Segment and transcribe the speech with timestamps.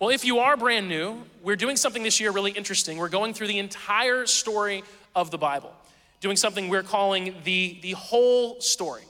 [0.00, 2.98] Well, if you are brand new, we're doing something this year really interesting.
[2.98, 4.84] We're going through the entire story
[5.16, 5.74] of the Bible,
[6.20, 9.02] doing something we're calling the, the whole story.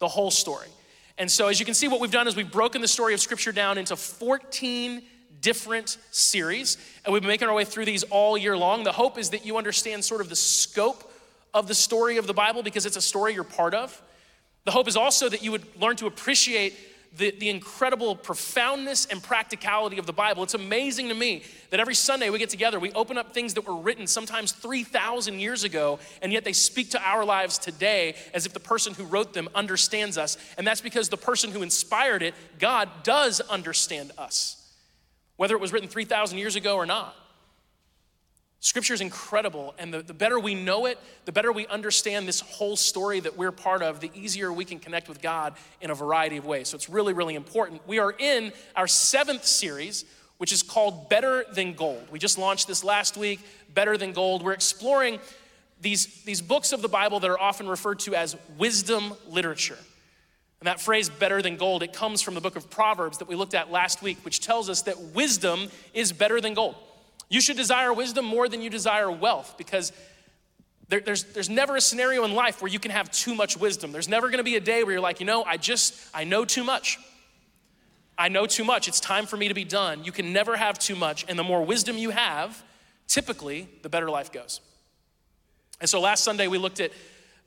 [0.00, 0.68] The whole story.
[1.16, 3.20] And so, as you can see, what we've done is we've broken the story of
[3.20, 5.02] Scripture down into 14
[5.40, 6.76] different series,
[7.06, 8.84] and we've been making our way through these all year long.
[8.84, 11.10] The hope is that you understand sort of the scope
[11.54, 14.02] of the story of the Bible because it's a story you're part of.
[14.66, 16.74] The hope is also that you would learn to appreciate
[17.16, 20.42] the, the incredible profoundness and practicality of the Bible.
[20.42, 23.66] It's amazing to me that every Sunday we get together, we open up things that
[23.66, 28.46] were written sometimes 3,000 years ago, and yet they speak to our lives today as
[28.46, 30.36] if the person who wrote them understands us.
[30.58, 34.72] And that's because the person who inspired it, God, does understand us,
[35.36, 37.14] whether it was written 3,000 years ago or not.
[38.64, 42.40] Scripture is incredible, and the, the better we know it, the better we understand this
[42.40, 45.94] whole story that we're part of, the easier we can connect with God in a
[45.94, 46.68] variety of ways.
[46.68, 47.86] So it's really, really important.
[47.86, 50.06] We are in our seventh series,
[50.38, 52.08] which is called Better Than Gold.
[52.10, 53.40] We just launched this last week,
[53.74, 54.42] Better Than Gold.
[54.42, 55.20] We're exploring
[55.82, 59.78] these, these books of the Bible that are often referred to as wisdom literature.
[60.60, 63.34] And that phrase, better than gold, it comes from the book of Proverbs that we
[63.34, 66.76] looked at last week, which tells us that wisdom is better than gold.
[67.34, 69.92] You should desire wisdom more than you desire wealth because
[70.88, 73.90] there, there's, there's never a scenario in life where you can have too much wisdom.
[73.90, 76.44] There's never gonna be a day where you're like, you know, I just, I know
[76.44, 76.96] too much.
[78.16, 78.86] I know too much.
[78.86, 80.04] It's time for me to be done.
[80.04, 81.24] You can never have too much.
[81.28, 82.62] And the more wisdom you have,
[83.08, 84.60] typically, the better life goes.
[85.80, 86.92] And so last Sunday, we looked at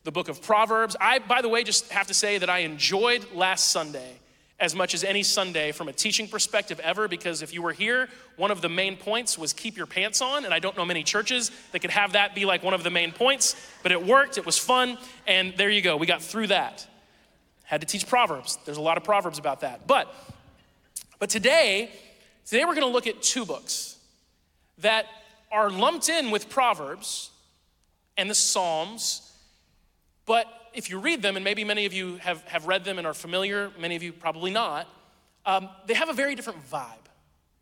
[0.04, 0.98] the book of Proverbs.
[1.00, 4.20] I, by the way, just have to say that I enjoyed last Sunday
[4.60, 8.10] as much as any Sunday from a teaching perspective ever because if you were here,
[8.38, 10.46] one of the main points was keep your pants on.
[10.46, 12.90] And I don't know many churches that could have that be like one of the
[12.90, 14.98] main points, but it worked, it was fun,
[15.28, 15.96] and there you go.
[15.96, 16.88] We got through that.
[17.66, 18.58] Had to teach Proverbs.
[18.66, 19.86] There's a lot of Proverbs about that.
[19.86, 20.14] But
[21.20, 21.92] but today,
[22.46, 23.98] today we're to look at two books
[24.80, 25.06] that
[25.52, 27.32] are lumped in with Proverbs
[28.18, 29.32] and the Psalms,
[30.26, 30.48] but
[30.78, 33.16] if you read them, and maybe many of you have, have read them and are
[33.16, 34.88] familiar, many of you probably not,
[35.44, 36.94] um, they have a very different vibe.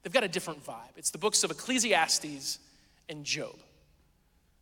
[0.04, 0.98] They've got a different vibe.
[0.98, 2.60] It's the books of Ecclesiastes
[3.08, 3.56] and Job.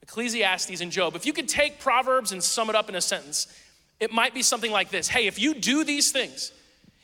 [0.03, 1.15] Ecclesiastes and Job.
[1.15, 3.47] If you could take Proverbs and sum it up in a sentence,
[3.99, 6.51] it might be something like this Hey, if you do these things,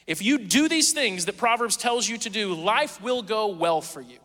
[0.05, 3.81] if you do these things that Proverbs tells you to do, life will go well
[3.81, 4.19] for you.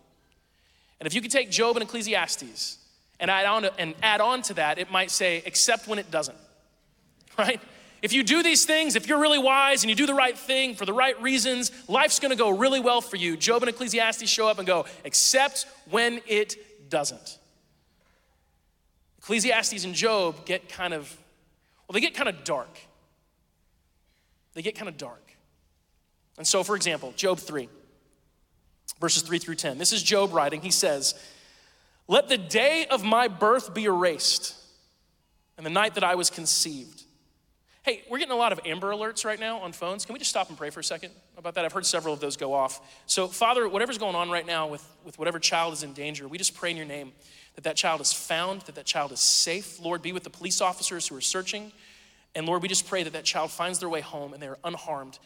[1.00, 2.78] And if you could take Job and Ecclesiastes
[3.18, 6.10] and add on to, and add on to that, it might say, except when it
[6.10, 6.36] doesn't.
[7.38, 7.60] Right?
[8.02, 10.74] If you do these things, if you're really wise and you do the right thing
[10.74, 13.36] for the right reasons, life's gonna go really well for you.
[13.36, 17.38] Job and Ecclesiastes show up and go, except when it doesn't.
[19.20, 21.10] Ecclesiastes and Job get kind of,
[21.88, 22.78] well, they get kind of dark.
[24.52, 25.34] They get kind of dark.
[26.36, 27.70] And so, for example, Job 3,
[29.00, 29.78] verses 3 through 10.
[29.78, 30.60] This is Job writing.
[30.60, 31.14] He says,
[32.06, 34.54] Let the day of my birth be erased,
[35.56, 37.03] and the night that I was conceived.
[37.84, 40.06] Hey, we're getting a lot of Amber Alerts right now on phones.
[40.06, 41.66] Can we just stop and pray for a second about that?
[41.66, 42.80] I've heard several of those go off.
[43.04, 46.38] So, Father, whatever's going on right now with, with whatever child is in danger, we
[46.38, 47.12] just pray in your name
[47.56, 49.78] that that child is found, that that child is safe.
[49.82, 51.72] Lord, be with the police officers who are searching.
[52.34, 54.58] And Lord, we just pray that that child finds their way home and they are
[54.64, 55.18] unharmed.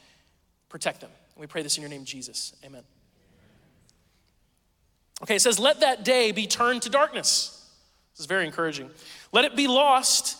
[0.68, 1.10] Protect them.
[1.36, 2.56] And we pray this in your name, Jesus.
[2.64, 2.82] Amen.
[5.22, 7.70] Okay, it says, Let that day be turned to darkness.
[8.14, 8.90] This is very encouraging.
[9.30, 10.37] Let it be lost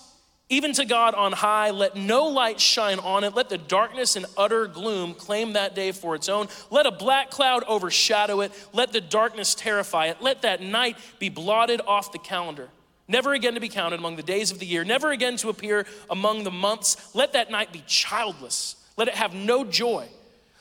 [0.51, 3.35] even to God on high, let no light shine on it.
[3.35, 6.49] Let the darkness and utter gloom claim that day for its own.
[6.71, 8.53] Let a black cloud overshadow it.
[8.73, 10.23] Let the darkness terrify it.
[10.23, 12.69] Let that night be blotted off the calendar.
[13.09, 15.87] Never again to be counted among the days of the year, never again to appear
[16.11, 17.15] among the months.
[17.15, 18.77] Let that night be childless.
[18.97, 20.09] Let it have no joy.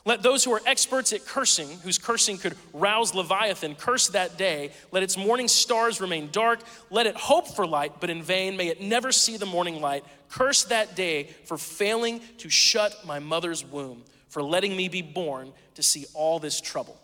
[0.08, 4.72] Let those who are experts at cursing, whose cursing could rouse Leviathan, curse that day.
[4.94, 6.62] Let its morning stars remain dark.
[6.90, 8.56] Let it hope for light, but in vain.
[8.56, 10.06] May it never see the morning light.
[10.30, 15.52] Curse that day for failing to shut my mother's womb, for letting me be born
[15.76, 16.98] to see all this trouble.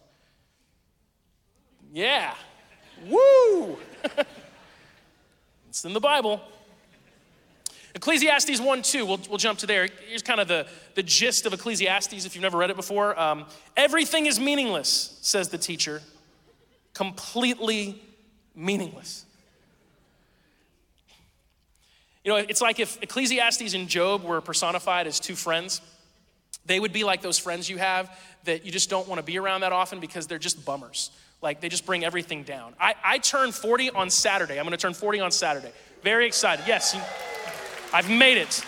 [1.92, 2.34] Yeah.
[3.10, 3.80] Woo!
[5.68, 6.40] it's in the Bible.
[7.96, 9.88] Ecclesiastes 1 2, we'll, we'll jump to there.
[10.08, 13.20] Here's kind of the, the gist of Ecclesiastes if you've never read it before.
[13.20, 13.46] Um,
[13.78, 16.02] Everything is meaningless, says the teacher.
[16.94, 18.02] Completely
[18.56, 19.26] meaningless.
[22.24, 25.82] You know, it's like if Ecclesiastes and Job were personified as two friends,
[26.66, 29.38] they would be like those friends you have that you just don't want to be
[29.38, 31.12] around that often because they're just bummers.
[31.42, 32.74] Like they just bring everything down.
[32.80, 34.58] I, I turn 40 on Saturday.
[34.58, 35.72] I'm going to turn 40 on Saturday.
[36.02, 36.64] Very excited.
[36.66, 36.96] Yes.
[36.96, 37.02] You,
[37.94, 38.66] I've made it.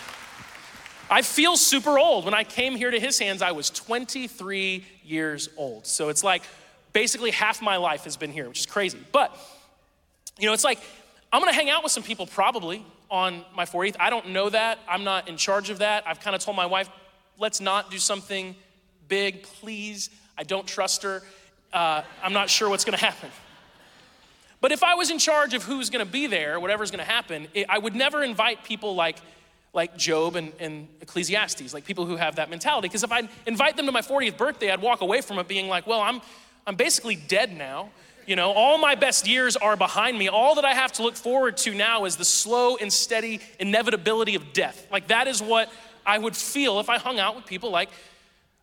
[1.10, 2.26] I feel super old.
[2.26, 5.86] When I came here to his hands, I was 23 years old.
[5.86, 6.44] So it's like
[6.94, 9.00] basically half my life has been here, which is crazy.
[9.12, 9.36] But,
[10.40, 10.80] you know, it's like
[11.34, 13.96] I'm gonna hang out with some people probably on my 40th.
[14.00, 14.80] I don't know that.
[14.88, 16.08] I'm not in charge of that.
[16.08, 16.90] I've kind of told my wife,
[17.38, 18.56] let's not do something
[19.08, 20.10] big, please.
[20.38, 21.24] I don't trust her.
[21.74, 23.30] Uh, I'm not sure what's gonna happen.
[24.62, 27.68] But if I was in charge of who's gonna be there, whatever's gonna happen, it,
[27.70, 29.18] I would never invite people like,
[29.74, 32.88] like Job and, and Ecclesiastes, like people who have that mentality.
[32.88, 35.68] Because if I invite them to my 40th birthday, I'd walk away from it being
[35.68, 36.22] like, well, I'm,
[36.66, 37.90] I'm basically dead now.
[38.26, 40.30] You know, all my best years are behind me.
[40.30, 44.34] All that I have to look forward to now is the slow and steady inevitability
[44.34, 44.88] of death.
[44.92, 45.72] Like that is what
[46.06, 47.90] I would feel if I hung out with people like,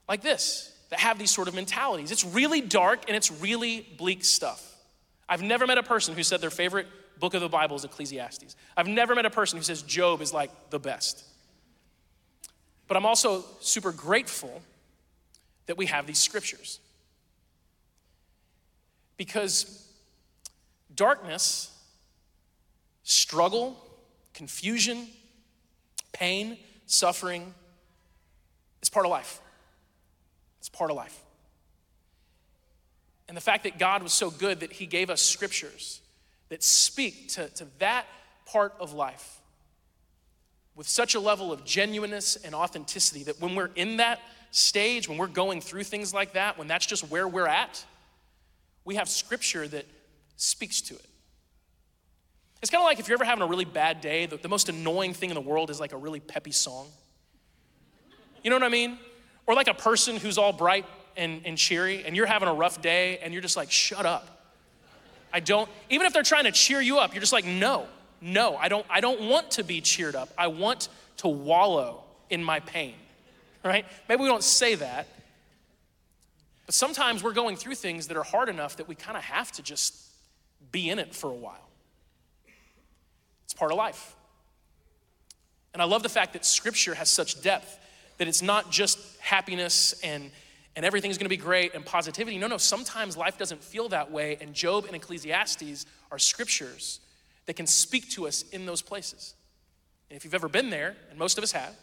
[0.08, 2.10] like this, that have these sort of mentalities.
[2.10, 4.71] It's really dark and it's really bleak stuff.
[5.32, 6.86] I've never met a person who said their favorite
[7.18, 8.54] book of the Bible is Ecclesiastes.
[8.76, 11.24] I've never met a person who says Job is like the best.
[12.86, 14.60] But I'm also super grateful
[15.64, 16.80] that we have these scriptures.
[19.16, 19.88] Because
[20.94, 21.74] darkness,
[23.02, 23.82] struggle,
[24.34, 25.06] confusion,
[26.12, 27.54] pain, suffering
[28.82, 29.40] is part of life.
[30.58, 31.21] It's part of life.
[33.32, 36.02] And the fact that God was so good that He gave us scriptures
[36.50, 38.04] that speak to, to that
[38.44, 39.40] part of life
[40.76, 44.20] with such a level of genuineness and authenticity that when we're in that
[44.50, 47.82] stage, when we're going through things like that, when that's just where we're at,
[48.84, 49.86] we have scripture that
[50.36, 51.06] speaks to it.
[52.60, 54.68] It's kind of like if you're ever having a really bad day, the, the, most
[54.68, 56.86] annoying thing in the world is like a really peppy song.
[58.44, 58.98] You know what I mean?
[59.46, 60.84] Or like a person who's all bright
[61.16, 64.50] and, and cheery, and you're having a rough day, and you're just like, shut up.
[65.32, 67.86] I don't, even if they're trying to cheer you up, you're just like, no,
[68.20, 70.28] no, I don't, I don't want to be cheered up.
[70.36, 70.88] I want
[71.18, 72.94] to wallow in my pain,
[73.64, 73.86] right?
[74.08, 75.08] Maybe we don't say that,
[76.66, 79.50] but sometimes we're going through things that are hard enough that we kind of have
[79.52, 79.96] to just
[80.70, 81.68] be in it for a while.
[83.44, 84.14] It's part of life.
[85.72, 87.78] And I love the fact that scripture has such depth
[88.18, 90.30] that it's not just happiness and,
[90.74, 92.38] and everything's gonna be great and positivity.
[92.38, 97.00] No, no, sometimes life doesn't feel that way, and Job and Ecclesiastes are scriptures
[97.46, 99.34] that can speak to us in those places.
[100.10, 101.74] And if you've ever been there, and most of us have,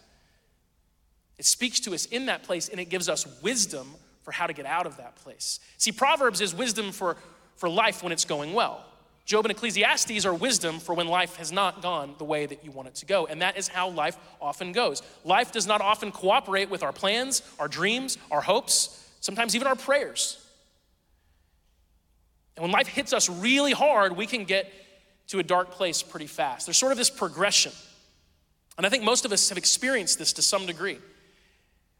[1.37, 4.53] it speaks to us in that place and it gives us wisdom for how to
[4.53, 5.59] get out of that place.
[5.77, 7.17] See, Proverbs is wisdom for,
[7.55, 8.85] for life when it's going well.
[9.25, 12.71] Job and Ecclesiastes are wisdom for when life has not gone the way that you
[12.71, 13.27] want it to go.
[13.27, 15.03] And that is how life often goes.
[15.23, 19.75] Life does not often cooperate with our plans, our dreams, our hopes, sometimes even our
[19.75, 20.43] prayers.
[22.55, 24.71] And when life hits us really hard, we can get
[25.27, 26.65] to a dark place pretty fast.
[26.65, 27.71] There's sort of this progression.
[28.77, 30.97] And I think most of us have experienced this to some degree.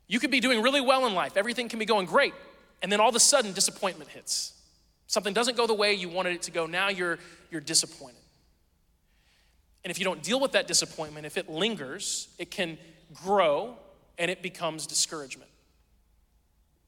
[0.08, 2.34] You could be doing really well in life, everything can be going great,
[2.82, 4.59] and then all of a sudden, disappointment hits.
[5.10, 6.68] Something doesn't go the way you wanted it to go.
[6.68, 7.18] Now you're,
[7.50, 8.22] you're disappointed.
[9.84, 12.78] And if you don't deal with that disappointment, if it lingers, it can
[13.26, 13.76] grow
[14.20, 15.50] and it becomes discouragement.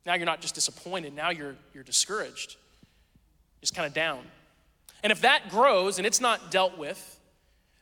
[0.05, 2.57] Now you're not just disappointed, now you're, you're discouraged,
[3.59, 4.19] just kind of down.
[5.01, 7.19] And if that grows and it's not dealt with,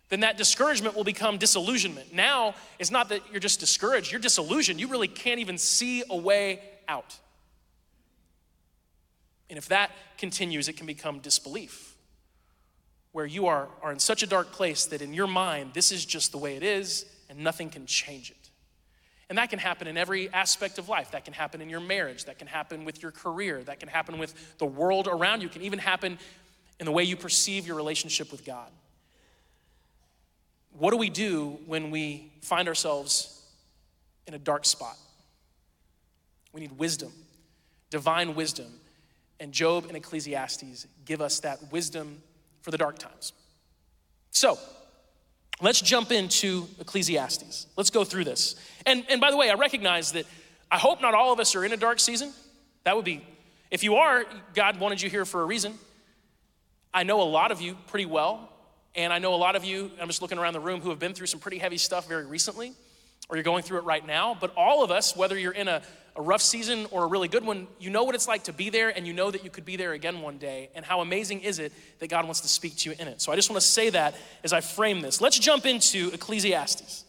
[0.07, 2.13] then that discouragement will become disillusionment.
[2.13, 4.79] Now, it's not that you're just discouraged, you're disillusioned.
[4.79, 7.17] You really can't even see a way out.
[9.49, 11.95] And if that continues, it can become disbelief,
[13.11, 16.05] where you are, are in such a dark place that in your mind, this is
[16.05, 18.37] just the way it is and nothing can change it.
[19.29, 21.11] And that can happen in every aspect of life.
[21.11, 22.25] That can happen in your marriage.
[22.25, 23.63] That can happen with your career.
[23.63, 25.47] That can happen with the world around you.
[25.47, 26.17] It can even happen
[26.79, 28.69] in the way you perceive your relationship with God.
[30.77, 33.39] What do we do when we find ourselves
[34.25, 34.97] in a dark spot?
[36.53, 37.11] We need wisdom,
[37.91, 38.78] divine wisdom.
[39.39, 42.21] And Job and Ecclesiastes give us that wisdom
[42.61, 43.33] for the dark times.
[44.31, 44.57] So,
[45.61, 47.67] let's jump into Ecclesiastes.
[47.75, 48.55] Let's go through this.
[48.85, 50.25] And, and by the way, I recognize that
[50.69, 52.31] I hope not all of us are in a dark season.
[52.83, 53.25] That would be,
[53.71, 55.73] if you are, God wanted you here for a reason.
[56.93, 58.49] I know a lot of you pretty well.
[58.95, 60.99] And I know a lot of you, I'm just looking around the room, who have
[60.99, 62.73] been through some pretty heavy stuff very recently,
[63.29, 64.35] or you're going through it right now.
[64.39, 65.81] But all of us, whether you're in a,
[66.19, 68.69] a rough season or a really good one, you know what it's like to be
[68.69, 70.69] there and you know that you could be there again one day.
[70.75, 73.21] And how amazing is it that God wants to speak to you in it?
[73.21, 75.21] So I just want to say that as I frame this.
[75.21, 77.05] Let's jump into Ecclesiastes.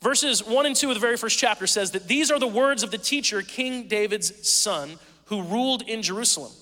[0.00, 2.84] Verses 1 and 2 of the very first chapter says that these are the words
[2.84, 6.52] of the teacher, King David's son, who ruled in Jerusalem.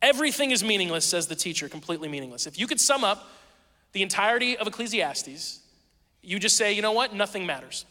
[0.00, 2.46] Everything is meaningless, says the teacher, completely meaningless.
[2.46, 3.28] If you could sum up
[3.90, 5.58] the entirety of Ecclesiastes,
[6.22, 7.12] you just say, you know what?
[7.12, 7.86] Nothing matters.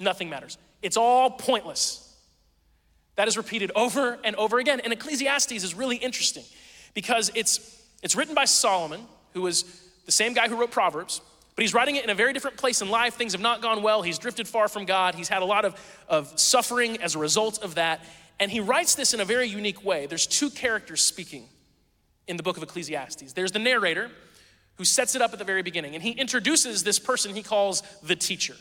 [0.00, 0.56] Nothing matters.
[0.86, 2.02] It's all pointless.
[3.16, 4.80] That is repeated over and over again.
[4.80, 6.44] And Ecclesiastes is really interesting
[6.94, 9.00] because it's, it's written by Solomon,
[9.32, 9.64] who was
[10.04, 11.20] the same guy who wrote Proverbs,
[11.56, 13.14] but he's writing it in a very different place in life.
[13.14, 14.02] Things have not gone well.
[14.02, 15.16] He's drifted far from God.
[15.16, 15.74] He's had a lot of,
[16.08, 18.04] of suffering as a result of that.
[18.38, 20.06] And he writes this in a very unique way.
[20.06, 21.48] There's two characters speaking
[22.28, 23.32] in the book of Ecclesiastes.
[23.32, 24.10] There's the narrator
[24.76, 27.82] who sets it up at the very beginning, and he introduces this person he calls
[28.04, 28.54] the teacher.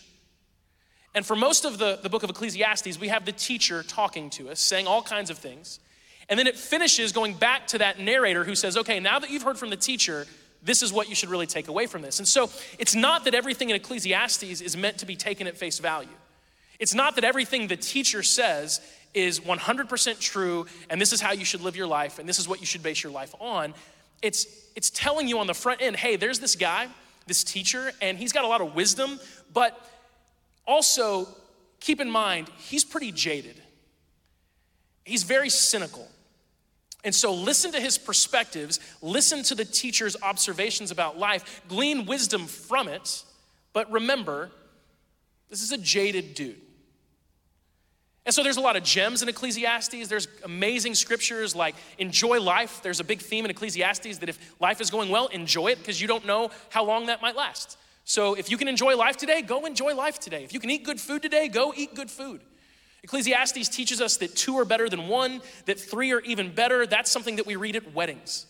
[1.15, 4.49] And for most of the, the book of Ecclesiastes, we have the teacher talking to
[4.49, 5.79] us, saying all kinds of things.
[6.27, 9.43] And then it finishes going back to that narrator who says, okay, now that you've
[9.43, 10.27] heard from the teacher,
[10.61, 12.19] this is what you should really take away from this.
[12.19, 15.79] And so it's not that everything in Ecclesiastes is meant to be taken at face
[15.79, 16.09] value.
[16.79, 18.81] It's not that everything the teacher says
[19.13, 22.49] is 100% true and this is how you should live your life and this is
[22.49, 23.73] what you should base your life on.
[24.21, 24.45] It's,
[24.75, 26.89] it's telling you on the front end hey, there's this guy,
[27.27, 29.19] this teacher, and he's got a lot of wisdom,
[29.53, 29.79] but
[30.65, 31.27] also
[31.79, 33.61] keep in mind, he's pretty jaded.
[35.03, 36.07] He's very cynical.
[37.03, 42.47] And so listen to his perspectives, listen to the teacher's observations about life, glean wisdom
[42.47, 43.23] from it,
[43.73, 44.49] but remember,
[45.49, 46.59] this is a jaded dude.
[48.25, 50.07] And so there's a lot of gems in Ecclesiastes.
[50.07, 52.79] There's amazing scriptures like enjoy life.
[52.81, 56.01] There's a big theme in Ecclesiastes that if life is going well, enjoy it because
[56.01, 57.77] you don't know how long that might last.
[58.05, 60.43] So if you can enjoy life today, go enjoy life today.
[60.43, 62.41] If you can eat good food today, go eat good food.
[63.03, 66.85] Ecclesiastes teaches us that two are better than one, that three are even better.
[66.85, 68.45] That's something that we read at weddings.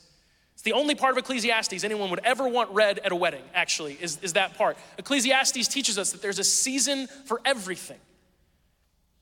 [0.54, 3.98] It's the only part of Ecclesiastes anyone would ever want read at a wedding, actually,
[4.00, 4.78] is, is that part.
[4.98, 8.00] Ecclesiastes teaches us that there's a season for everything,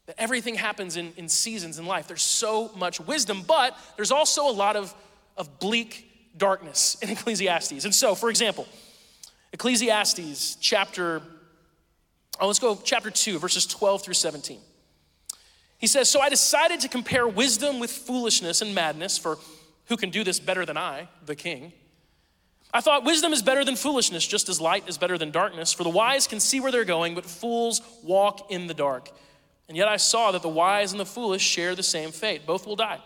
[0.07, 2.07] that everything happens in, in seasons in life.
[2.07, 4.93] There's so much wisdom, but there's also a lot of,
[5.37, 7.85] of bleak darkness in Ecclesiastes.
[7.85, 8.67] And so, for example,
[9.53, 11.21] Ecclesiastes chapter,
[12.39, 14.59] oh, let's go chapter 2, verses 12 through 17.
[15.77, 19.37] He says, So I decided to compare wisdom with foolishness and madness, for
[19.85, 21.71] who can do this better than I, the king?
[22.73, 25.71] I thought wisdom is better than foolishness, just as light is better than darkness.
[25.71, 29.11] For the wise can see where they're going, but fools walk in the dark.
[29.67, 32.47] And yet I saw that the wise and the foolish share the same fate.
[32.47, 32.99] Both will die.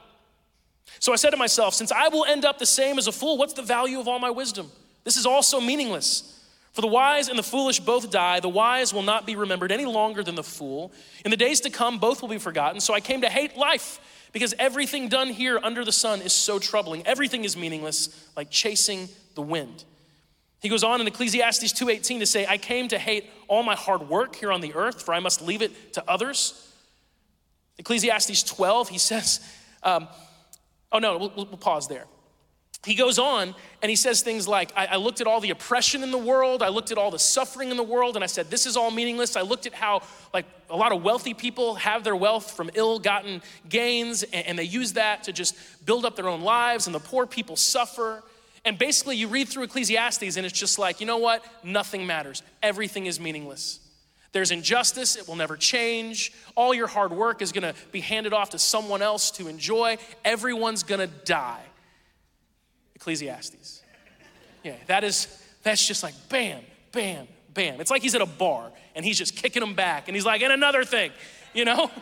[0.99, 3.37] So I said to myself, Since I will end up the same as a fool,
[3.37, 4.71] what's the value of all my wisdom?
[5.03, 6.36] This is also meaningless.
[6.77, 8.39] For the wise and the foolish both die.
[8.39, 10.91] The wise will not be remembered any longer than the fool.
[11.25, 12.81] In the days to come, both will be forgotten.
[12.81, 13.99] So I came to hate life
[14.31, 17.01] because everything done here under the sun is so troubling.
[17.07, 19.85] Everything is meaningless, like chasing the wind.
[20.61, 24.07] He goes on in Ecclesiastes 2:18 to say, "I came to hate all my hard
[24.07, 26.53] work here on the earth, for I must leave it to others."
[27.79, 29.39] Ecclesiastes 12, he says,
[29.81, 30.07] um,
[30.91, 32.05] "Oh no, we'll, we'll pause there."
[32.85, 36.03] He goes on and he says things like I, I, looked at all the oppression
[36.03, 38.49] in the world i looked at all the suffering in the world and i said
[38.49, 40.01] this is all meaningless i looked at how
[40.33, 44.63] like a lot of wealthy people have their wealth from ill-gotten gains and, and they
[44.63, 45.55] use that to just
[45.85, 48.23] build up their own lives and the poor people suffer
[48.65, 52.43] and basically you read through ecclesiastes and it's just like you know what nothing matters
[52.61, 53.79] everything is meaningless
[54.33, 56.33] there's injustice, it will never change.
[56.53, 59.97] All your hard work is gonna be handed off to someone else to enjoy.
[60.23, 61.63] Everyone's gonna die.
[63.07, 63.83] Ecclesiastes.
[64.63, 65.27] Yeah, that is,
[65.63, 66.61] that's just like bam,
[66.91, 67.79] bam, bam.
[67.79, 70.41] It's like he's at a bar and he's just kicking them back and he's like,
[70.41, 71.11] and another thing,
[71.53, 71.89] you know?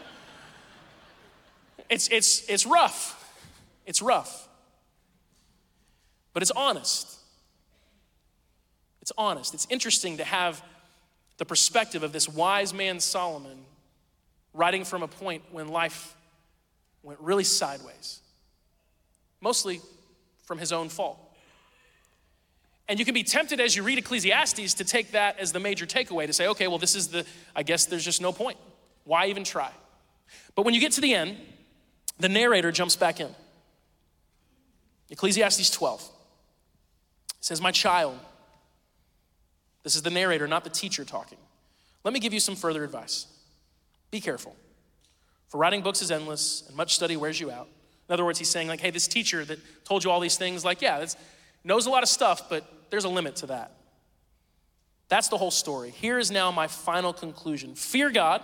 [1.87, 3.31] It's, it's, it's rough.
[3.85, 4.47] It's rough.
[6.33, 7.19] But it's honest.
[9.03, 9.53] It's honest.
[9.53, 10.63] It's interesting to have
[11.37, 13.65] the perspective of this wise man Solomon
[14.51, 16.15] writing from a point when life
[17.03, 18.19] went really sideways.
[19.41, 19.79] Mostly
[20.45, 21.19] from his own fault.
[22.87, 25.85] And you can be tempted as you read Ecclesiastes to take that as the major
[25.85, 27.25] takeaway to say, okay, well, this is the,
[27.55, 28.57] I guess there's just no point.
[29.05, 29.71] Why even try?
[30.53, 31.37] But when you get to the end,
[32.19, 33.29] the narrator jumps back in.
[35.09, 36.09] Ecclesiastes 12
[37.39, 38.17] says, My child,
[39.83, 41.37] this is the narrator, not the teacher talking.
[42.03, 43.27] Let me give you some further advice.
[44.11, 44.55] Be careful.
[45.49, 47.67] For writing books is endless, and much study wears you out.
[48.07, 50.63] In other words, he's saying, like, hey, this teacher that told you all these things,
[50.63, 51.17] like, yeah, that's,
[51.63, 53.71] knows a lot of stuff, but there's a limit to that.
[55.07, 55.91] That's the whole story.
[55.91, 58.41] Here is now my final conclusion fear God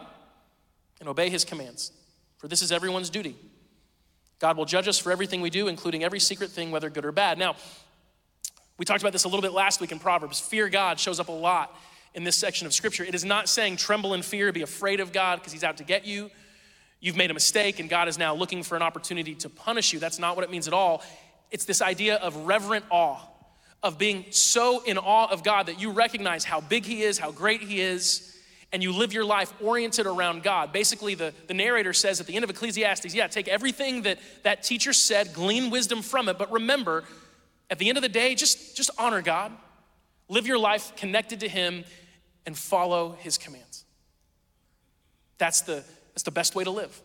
[1.00, 1.92] and obey his commands,
[2.38, 3.36] for this is everyone's duty.
[4.40, 7.12] God will judge us for everything we do, including every secret thing, whether good or
[7.12, 7.38] bad.
[7.38, 7.56] Now,
[8.80, 10.40] we talked about this a little bit last week in Proverbs.
[10.40, 11.76] Fear God shows up a lot
[12.16, 13.04] in this section of scripture.
[13.04, 15.84] It is not saying tremble in fear, be afraid of God because he's out to
[15.84, 16.32] get you
[17.02, 20.00] you've made a mistake and God is now looking for an opportunity to punish you.
[20.00, 21.04] That's not what it means at all.
[21.50, 23.20] It's this idea of reverent awe,
[23.84, 27.32] of being so in awe of God that you recognize how big He is, how
[27.32, 28.38] great He is,
[28.72, 30.72] and you live your life oriented around God.
[30.72, 34.64] Basically, the, the narrator says at the end of Ecclesiastes, yeah, take everything that that
[34.64, 37.04] teacher said, glean wisdom from it, but remember,
[37.70, 39.52] at the end of the day, just, just honor God.
[40.30, 41.84] Live your life connected to Him
[42.46, 43.84] and follow His commands.
[45.38, 45.84] That's the,
[46.22, 47.02] that's the best way to live.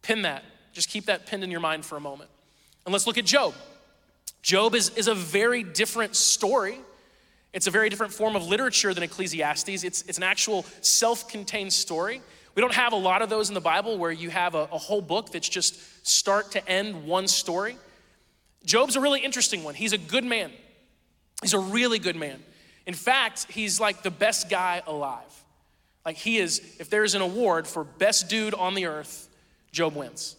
[0.00, 0.42] Pin that.
[0.72, 2.30] Just keep that pinned in your mind for a moment.
[2.86, 3.52] And let's look at Job.
[4.40, 6.78] Job is, is a very different story.
[7.52, 9.84] It's a very different form of literature than Ecclesiastes.
[9.84, 12.22] It's, it's an actual self contained story.
[12.54, 14.78] We don't have a lot of those in the Bible where you have a, a
[14.78, 17.76] whole book that's just start to end one story.
[18.64, 19.74] Job's a really interesting one.
[19.74, 20.52] He's a good man,
[21.42, 22.42] he's a really good man.
[22.86, 25.39] In fact, he's like the best guy alive.
[26.10, 29.28] Like he is, if there's an award for best dude on the earth,
[29.70, 30.34] Job wins.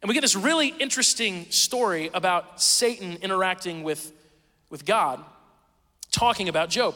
[0.00, 4.12] And we get this really interesting story about Satan interacting with,
[4.70, 5.20] with God,
[6.12, 6.94] talking about Job.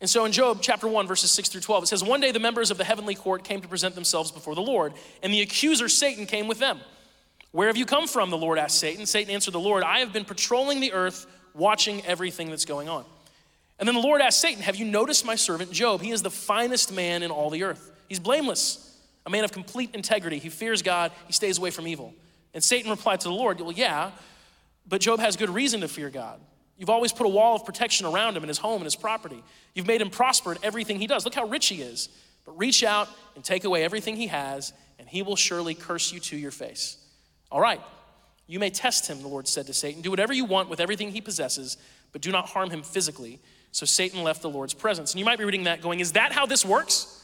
[0.00, 2.40] And so in Job chapter 1, verses 6 through 12, it says, One day the
[2.40, 5.88] members of the heavenly court came to present themselves before the Lord, and the accuser
[5.88, 6.80] Satan came with them.
[7.52, 8.30] Where have you come from?
[8.30, 9.06] The Lord asked Satan.
[9.06, 13.04] Satan answered the Lord, I have been patrolling the earth, watching everything that's going on.
[13.78, 16.00] And then the Lord asked Satan, Have you noticed my servant Job?
[16.00, 17.92] He is the finest man in all the earth.
[18.08, 18.84] He's blameless
[19.28, 20.38] a man of complete integrity.
[20.38, 22.14] He fears God, he stays away from evil.
[22.54, 24.10] And Satan replied to the Lord, Well, yeah,
[24.88, 26.40] but Job has good reason to fear God.
[26.78, 29.42] You've always put a wall of protection around him and his home and his property.
[29.74, 31.24] You've made him prosper in everything he does.
[31.24, 32.08] Look how rich he is.
[32.46, 36.20] But reach out and take away everything he has, and he will surely curse you
[36.20, 36.96] to your face.
[37.50, 37.82] All right,
[38.46, 40.00] you may test him, the Lord said to Satan.
[40.00, 41.76] Do whatever you want with everything he possesses,
[42.12, 43.40] but do not harm him physically.
[43.72, 45.12] So Satan left the Lord's presence.
[45.12, 47.14] And you might be reading that going, Is that how this works?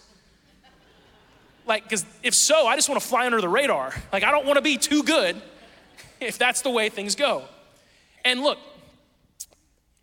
[1.67, 3.95] Like, because if so, I just want to fly under the radar.
[4.13, 5.41] Like, I don't want to be too good
[6.21, 7.45] if that's the way things go.
[8.25, 8.59] And look,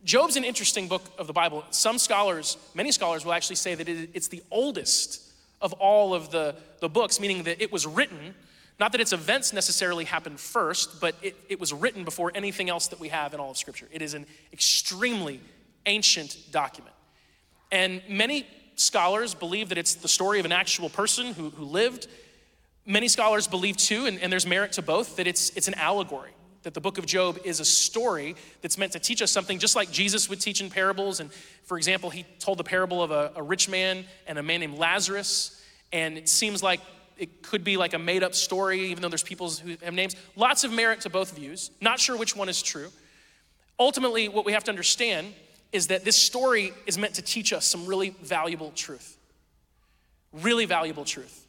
[0.03, 1.63] Job's an interesting book of the Bible.
[1.69, 5.21] Some scholars, many scholars, will actually say that it's the oldest
[5.61, 8.33] of all of the, the books, meaning that it was written,
[8.79, 12.87] not that its events necessarily happened first, but it, it was written before anything else
[12.87, 13.87] that we have in all of Scripture.
[13.91, 15.39] It is an extremely
[15.85, 16.95] ancient document.
[17.71, 22.07] And many scholars believe that it's the story of an actual person who, who lived.
[22.85, 26.31] Many scholars believe too, and, and there's merit to both, that it's, it's an allegory,
[26.63, 29.75] that the book of Job is a story that's meant to teach us something, just
[29.75, 31.19] like Jesus would teach in parables.
[31.19, 31.31] And
[31.63, 34.77] for example, he told the parable of a, a rich man and a man named
[34.77, 35.61] Lazarus,
[35.93, 36.81] and it seems like
[37.17, 40.15] it could be like a made up story, even though there's people who have names.
[40.35, 41.69] Lots of merit to both views.
[41.79, 42.89] Not sure which one is true.
[43.79, 45.33] Ultimately, what we have to understand
[45.71, 49.17] is that this story is meant to teach us some really valuable truth.
[50.33, 51.45] Really valuable truth.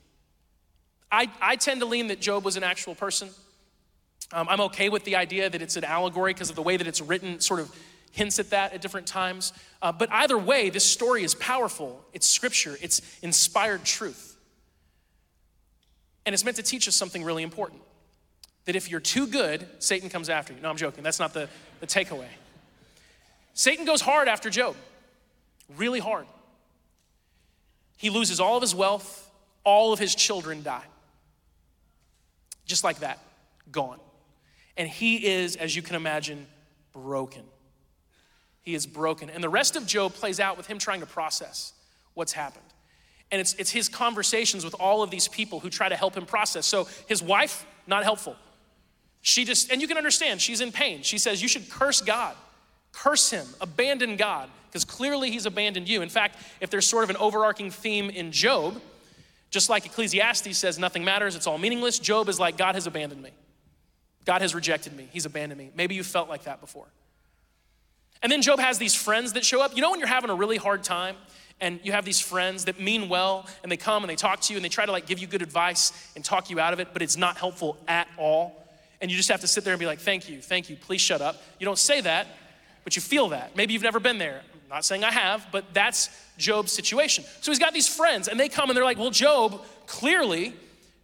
[1.10, 3.28] I, I tend to lean that Job was an actual person.
[4.32, 6.86] Um, I'm okay with the idea that it's an allegory because of the way that
[6.86, 7.70] it's written, sort of
[8.12, 9.52] hints at that at different times.
[9.80, 12.02] Uh, but either way, this story is powerful.
[12.12, 14.36] It's scripture, it's inspired truth.
[16.24, 17.82] And it's meant to teach us something really important
[18.64, 20.60] that if you're too good, Satan comes after you.
[20.60, 21.02] No, I'm joking.
[21.02, 21.48] That's not the,
[21.80, 22.28] the takeaway.
[23.54, 24.76] Satan goes hard after Job,
[25.76, 26.26] really hard.
[27.96, 29.30] He loses all of his wealth,
[29.64, 30.84] all of his children die.
[32.66, 33.18] Just like that,
[33.70, 33.98] gone.
[34.76, 36.46] And he is, as you can imagine,
[36.92, 37.42] broken.
[38.62, 39.28] He is broken.
[39.28, 41.74] And the rest of Job plays out with him trying to process
[42.14, 42.64] what's happened.
[43.30, 46.26] And it's, it's his conversations with all of these people who try to help him
[46.26, 46.66] process.
[46.66, 48.36] So his wife, not helpful.
[49.20, 51.02] She just, and you can understand, she's in pain.
[51.02, 52.34] She says, You should curse God
[52.92, 56.02] curse him, abandon God, because clearly he's abandoned you.
[56.02, 58.80] In fact, if there's sort of an overarching theme in Job,
[59.50, 63.22] just like Ecclesiastes says, nothing matters, it's all meaningless, Job is like, God has abandoned
[63.22, 63.30] me.
[64.24, 65.70] God has rejected me, he's abandoned me.
[65.74, 66.86] Maybe you felt like that before.
[68.22, 69.74] And then Job has these friends that show up.
[69.74, 71.16] You know, when you're having a really hard time
[71.60, 74.52] and you have these friends that mean well and they come and they talk to
[74.52, 76.78] you and they try to like give you good advice and talk you out of
[76.78, 78.64] it, but it's not helpful at all.
[79.00, 81.00] And you just have to sit there and be like, thank you, thank you, please
[81.00, 81.42] shut up.
[81.58, 82.28] You don't say that,
[82.84, 83.56] but you feel that.
[83.56, 84.42] Maybe you've never been there.
[84.54, 87.24] I'm not saying I have, but that's Job's situation.
[87.40, 90.54] So he's got these friends, and they come and they're like, Well, Job, clearly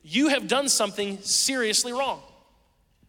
[0.03, 2.23] you have done something seriously wrong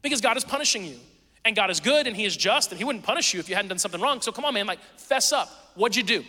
[0.02, 0.98] because God is punishing you.
[1.46, 3.56] And God is good and He is just, and He wouldn't punish you if you
[3.56, 4.22] hadn't done something wrong.
[4.22, 5.50] So come on, man, like, fess up.
[5.76, 6.26] What'd you do?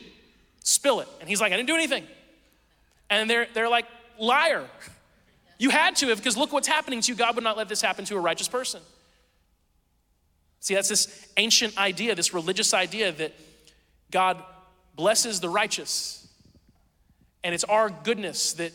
[0.62, 1.08] Spill it.
[1.20, 2.04] And he's like, I didn't do anything.
[3.08, 3.86] And they're, they're like,
[4.18, 4.66] Liar.
[5.58, 7.18] You had to have, because look what's happening to you.
[7.18, 8.80] God would not let this happen to a righteous person.
[10.60, 13.32] See, that's this ancient idea, this religious idea that
[14.10, 14.42] God
[14.94, 16.28] blesses the righteous.
[17.42, 18.72] And it's our goodness that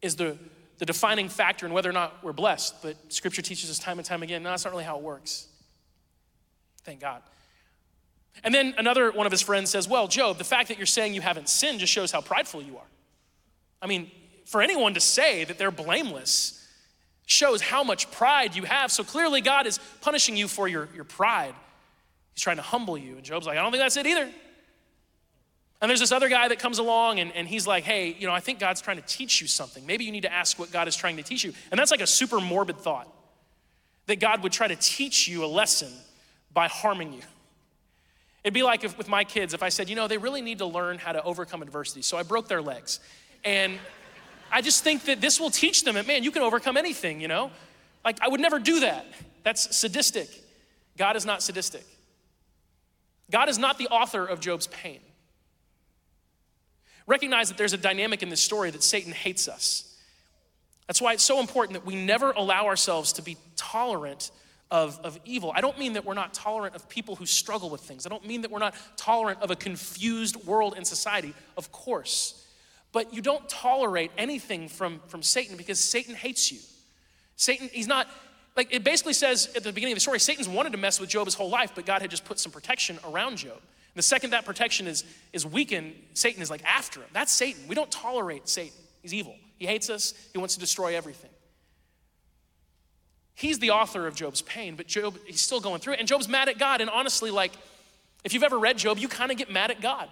[0.00, 0.38] is the,
[0.78, 2.80] the defining factor in whether or not we're blessed.
[2.82, 5.48] But scripture teaches us time and time again no, that's not really how it works.
[6.84, 7.22] Thank God.
[8.44, 11.14] And then another one of his friends says, Well, Job, the fact that you're saying
[11.14, 12.86] you haven't sinned just shows how prideful you are.
[13.82, 14.10] I mean,
[14.46, 16.57] for anyone to say that they're blameless
[17.28, 18.90] shows how much pride you have.
[18.90, 21.54] So clearly, God is punishing you for your, your pride.
[22.34, 23.16] He's trying to humble you.
[23.16, 24.30] And Job's like, I don't think that's it either.
[25.80, 28.32] And there's this other guy that comes along and, and he's like, hey, you know,
[28.32, 29.86] I think God's trying to teach you something.
[29.86, 31.52] Maybe you need to ask what God is trying to teach you.
[31.70, 33.14] And that's like a super morbid thought
[34.06, 35.92] that God would try to teach you a lesson
[36.52, 37.22] by harming you.
[38.42, 40.58] It'd be like if, with my kids, if I said, you know, they really need
[40.58, 42.00] to learn how to overcome adversity.
[42.00, 43.00] So I broke their legs.
[43.44, 43.78] And
[44.50, 47.28] I just think that this will teach them that, man, you can overcome anything, you
[47.28, 47.50] know?
[48.04, 49.06] Like, I would never do that.
[49.42, 50.28] That's sadistic.
[50.96, 51.84] God is not sadistic.
[53.30, 55.00] God is not the author of Job's pain.
[57.06, 59.96] Recognize that there's a dynamic in this story that Satan hates us.
[60.86, 64.30] That's why it's so important that we never allow ourselves to be tolerant
[64.70, 65.52] of, of evil.
[65.54, 68.06] I don't mean that we're not tolerant of people who struggle with things.
[68.06, 72.46] I don't mean that we're not tolerant of a confused world and society, of course.
[72.92, 76.58] But you don't tolerate anything from, from Satan because Satan hates you.
[77.36, 78.08] Satan, he's not,
[78.56, 81.10] like it basically says at the beginning of the story, Satan's wanted to mess with
[81.10, 83.52] Job his whole life, but God had just put some protection around Job.
[83.52, 87.08] And the second that protection is, is weakened, Satan is like after him.
[87.12, 87.62] That's Satan.
[87.68, 88.76] We don't tolerate Satan.
[89.02, 89.36] He's evil.
[89.58, 91.30] He hates us, he wants to destroy everything.
[93.34, 96.00] He's the author of Job's pain, but Job, he's still going through it.
[96.00, 96.80] And Job's mad at God.
[96.80, 97.52] And honestly, like,
[98.24, 100.08] if you've ever read Job, you kind of get mad at God.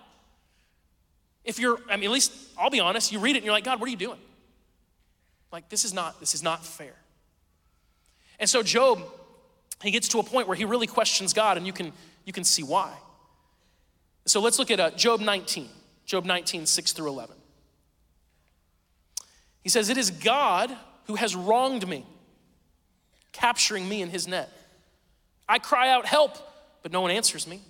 [1.46, 3.64] If you're, I mean, at least I'll be honest, you read it and you're like,
[3.64, 4.18] God, what are you doing?
[5.52, 6.94] Like, this is not, this is not fair.
[8.38, 9.00] And so Job,
[9.82, 11.92] he gets to a point where he really questions God, and you can,
[12.24, 12.92] you can see why.
[14.26, 15.68] So let's look at uh, Job 19,
[16.04, 17.36] Job 19, 6 through 11.
[19.62, 22.04] He says, It is God who has wronged me
[23.32, 24.50] capturing me in his net.
[25.48, 26.36] I cry out, Help,
[26.82, 27.60] but no one answers me.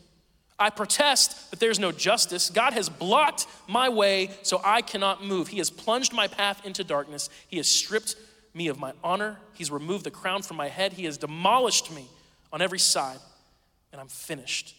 [0.58, 2.48] I protest, but there's no justice.
[2.48, 5.48] God has blocked my way, so I cannot move.
[5.48, 7.28] He has plunged my path into darkness.
[7.48, 8.16] He has stripped
[8.54, 9.38] me of my honor.
[9.52, 10.94] He's removed the crown from my head.
[10.94, 12.06] He has demolished me
[12.52, 13.18] on every side,
[13.92, 14.74] and I'm finished.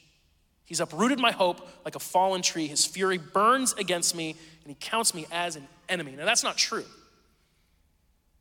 [0.66, 2.68] He's uprooted my hope like a fallen tree.
[2.68, 6.13] His fury burns against me, and he counts me as an enemy.
[6.18, 6.86] Now, that's not true.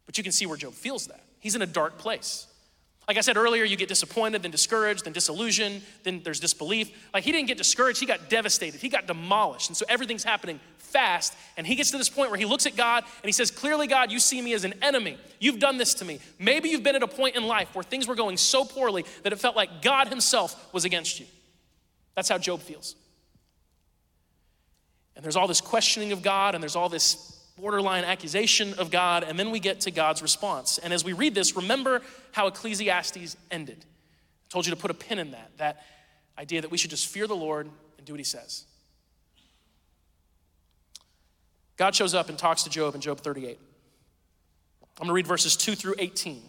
[0.06, 1.20] But you can see where Job feels that.
[1.38, 2.46] He's in a dark place.
[3.08, 6.90] Like I said earlier, you get disappointed, then discouraged, then disillusioned, then there's disbelief.
[7.14, 9.70] Like he didn't get discouraged, he got devastated, he got demolished.
[9.70, 11.34] And so everything's happening fast.
[11.56, 13.86] And he gets to this point where he looks at God and he says, Clearly,
[13.86, 15.18] God, you see me as an enemy.
[15.38, 16.18] You've done this to me.
[16.40, 19.32] Maybe you've been at a point in life where things were going so poorly that
[19.32, 21.26] it felt like God himself was against you.
[22.16, 22.96] That's how Job feels.
[25.14, 29.24] And there's all this questioning of God, and there's all this borderline accusation of God,
[29.24, 30.78] and then we get to God's response.
[30.78, 33.78] And as we read this, remember how Ecclesiastes ended.
[33.80, 35.84] I told you to put a pin in that, that
[36.38, 38.64] idea that we should just fear the Lord and do what he says.
[41.76, 43.58] God shows up and talks to Job in Job 38.
[44.82, 46.42] I'm going to read verses 2 through 18.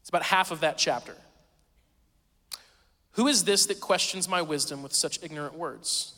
[0.00, 1.14] It's about half of that chapter.
[3.12, 6.14] Who is this that questions my wisdom with such ignorant words?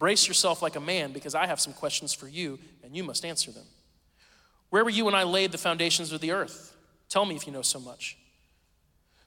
[0.00, 3.22] Brace yourself like a man, because I have some questions for you, and you must
[3.22, 3.66] answer them.
[4.70, 6.74] Where were you when I laid the foundations of the earth?
[7.10, 8.16] Tell me if you know so much.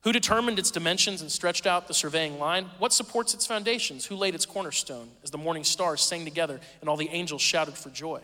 [0.02, 2.72] Who determined its dimensions and stretched out the surveying line?
[2.80, 4.08] What supports its foundations?
[4.08, 7.76] Who laid its cornerstone as the morning stars sang together and all the angels shouted
[7.76, 8.22] for joy?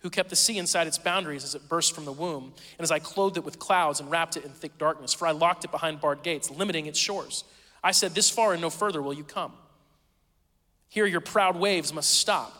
[0.00, 2.90] Who kept the sea inside its boundaries as it burst from the womb, and as
[2.90, 5.14] I clothed it with clouds and wrapped it in thick darkness?
[5.14, 7.44] For I locked it behind barred gates, limiting its shores.
[7.82, 9.52] I said, This far and no further will you come.
[10.92, 12.52] Here, your proud waves must stop.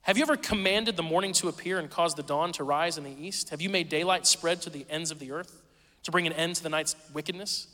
[0.00, 3.04] Have you ever commanded the morning to appear and caused the dawn to rise in
[3.04, 3.50] the east?
[3.50, 5.60] Have you made daylight spread to the ends of the earth
[6.04, 7.66] to bring an end to the night's wickedness?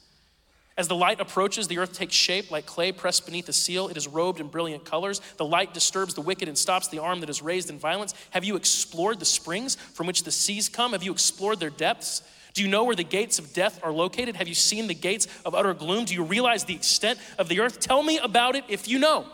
[0.76, 3.87] As the light approaches, the earth takes shape like clay pressed beneath a seal.
[3.87, 5.20] It is robed in brilliant colors.
[5.37, 8.12] The light disturbs the wicked and stops the arm that is raised in violence.
[8.30, 10.94] Have you explored the springs from which the seas come?
[10.94, 12.24] Have you explored their depths?
[12.54, 14.35] Do you know where the gates of death are located?
[14.35, 16.06] Have you seen the gates of utter gloom?
[16.06, 17.78] Do you realize the extent of the earth?
[17.78, 19.26] Tell me about it if you know.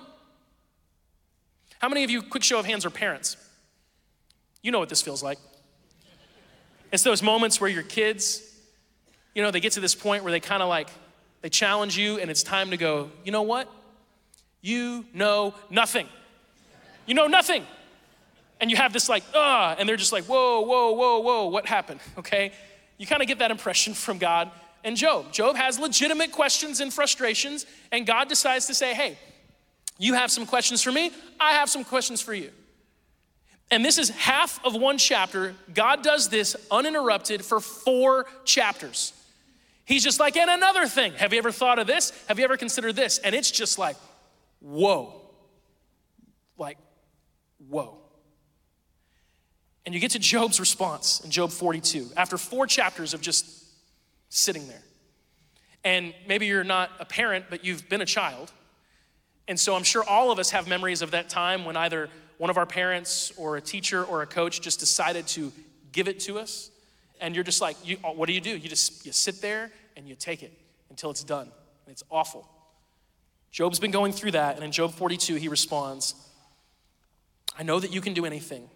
[1.78, 3.36] How many of you, quick show of hands, are parents?
[4.62, 5.38] You know what this feels like.
[6.92, 8.42] It's those moments where your kids,
[9.34, 10.88] you know, they get to this point where they kind of like,
[11.42, 13.70] they challenge you and it's time to go, you know what?
[14.62, 16.08] You know nothing.
[17.06, 17.64] You know nothing.
[18.60, 21.66] And you have this like, ah, and they're just like, whoa, whoa, whoa, whoa, what
[21.66, 22.00] happened?
[22.18, 22.52] Okay?
[22.98, 24.50] You kind of get that impression from God
[24.82, 25.32] and Job.
[25.32, 29.18] Job has legitimate questions and frustrations, and God decides to say, hey,
[29.98, 32.50] you have some questions for me, I have some questions for you.
[33.70, 35.54] And this is half of one chapter.
[35.74, 39.12] God does this uninterrupted for four chapters.
[39.85, 41.12] He's just like, and another thing.
[41.14, 42.12] Have you ever thought of this?
[42.28, 43.18] Have you ever considered this?
[43.18, 43.96] And it's just like,
[44.61, 45.20] whoa.
[46.59, 46.78] Like,
[47.68, 47.98] whoa.
[49.85, 53.46] And you get to Job's response in Job 42 after four chapters of just
[54.28, 54.82] sitting there.
[55.85, 58.52] And maybe you're not a parent, but you've been a child.
[59.48, 62.50] And so I'm sure all of us have memories of that time when either one
[62.50, 65.52] of our parents or a teacher or a coach just decided to
[65.92, 66.70] give it to us.
[67.20, 68.56] And you're just like, you, what do you do?
[68.56, 70.52] You just you sit there and you take it
[70.90, 71.50] until it's done.
[71.87, 72.48] And it's awful.
[73.50, 74.56] Job's been going through that.
[74.56, 76.14] And in Job 42, he responds,
[77.59, 78.68] I know that you can do anything,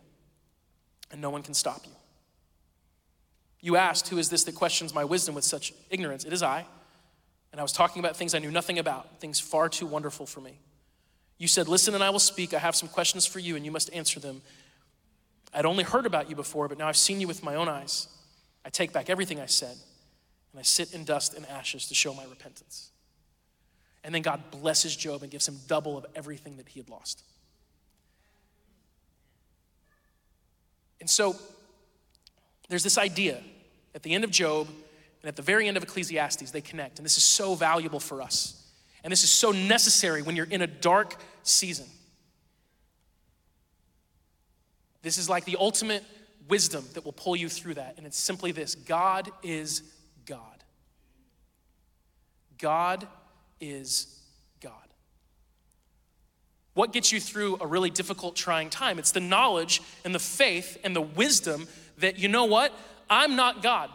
[1.12, 1.92] and no one can stop you.
[3.60, 6.24] You asked, Who is this that questions my wisdom with such ignorance?
[6.24, 6.64] It is I.
[7.52, 10.40] And I was talking about things I knew nothing about, things far too wonderful for
[10.40, 10.58] me.
[11.38, 12.54] You said, Listen, and I will speak.
[12.54, 14.42] I have some questions for you, and you must answer them.
[15.52, 18.08] I'd only heard about you before, but now I've seen you with my own eyes.
[18.64, 19.76] I take back everything I said,
[20.52, 22.90] and I sit in dust and ashes to show my repentance.
[24.04, 27.22] And then God blesses Job and gives him double of everything that he had lost.
[31.00, 31.36] And so
[32.68, 33.42] there's this idea
[33.94, 34.68] at the end of Job
[35.22, 36.98] and at the very end of Ecclesiastes, they connect.
[36.98, 38.56] And this is so valuable for us.
[39.04, 41.86] And this is so necessary when you're in a dark season.
[45.02, 46.04] This is like the ultimate
[46.48, 47.94] wisdom that will pull you through that.
[47.96, 49.82] And it's simply this God is
[50.26, 50.64] God.
[52.58, 53.06] God
[53.60, 54.20] is
[54.62, 54.72] God.
[56.74, 58.98] What gets you through a really difficult, trying time?
[58.98, 61.66] It's the knowledge and the faith and the wisdom
[61.98, 62.72] that, you know what?
[63.08, 63.90] I'm not God.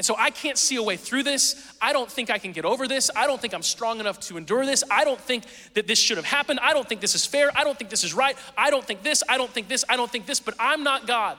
[0.00, 1.74] And so I can't see a way through this.
[1.78, 3.10] I don't think I can get over this.
[3.14, 4.82] I don't think I'm strong enough to endure this.
[4.90, 6.58] I don't think that this should have happened.
[6.62, 7.50] I don't think this is fair.
[7.54, 8.34] I don't think this is right.
[8.56, 9.22] I don't think this.
[9.28, 9.84] I don't think this.
[9.90, 10.40] I don't think this.
[10.40, 11.36] But I'm not God.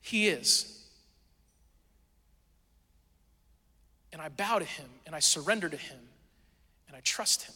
[0.00, 0.82] He is.
[4.14, 5.98] And I bow to Him and I surrender to Him
[6.88, 7.54] and I trust Him.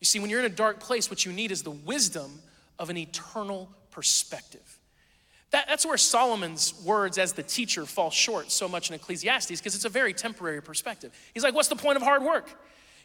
[0.00, 2.42] You see, when you're in a dark place, what you need is the wisdom
[2.80, 4.75] of an eternal perspective.
[5.52, 9.74] That, that's where Solomon's words as the teacher fall short so much in Ecclesiastes because
[9.74, 11.12] it's a very temporary perspective.
[11.34, 12.50] He's like, What's the point of hard work?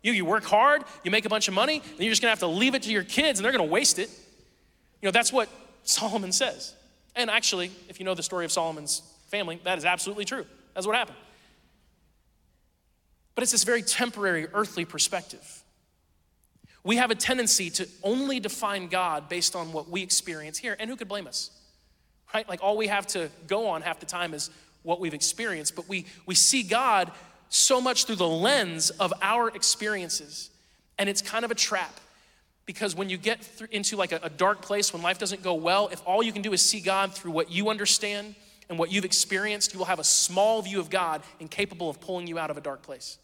[0.01, 2.39] You, you work hard, you make a bunch of money, and you're just gonna have
[2.39, 4.09] to leave it to your kids and they're gonna waste it.
[5.01, 5.49] You know, that's what
[5.83, 6.73] Solomon says.
[7.15, 10.45] And actually, if you know the story of Solomon's family, that is absolutely true.
[10.73, 11.17] That's what happened.
[13.35, 15.63] But it's this very temporary earthly perspective.
[16.83, 20.89] We have a tendency to only define God based on what we experience here, and
[20.89, 21.51] who could blame us?
[22.33, 22.47] Right?
[22.47, 24.49] Like all we have to go on half the time is
[24.83, 27.11] what we've experienced, but we, we see God
[27.49, 30.49] so much through the lens of our experiences.
[30.97, 31.99] And it's kind of a trap
[32.65, 35.89] because when you get into like a, a dark place, when life doesn't go well,
[35.89, 38.35] if all you can do is see God through what you understand
[38.69, 42.27] and what you've experienced, you will have a small view of God incapable of pulling
[42.27, 43.17] you out of a dark place.